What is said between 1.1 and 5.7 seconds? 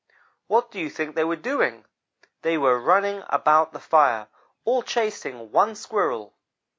they were doing? They were running about the fire all chasing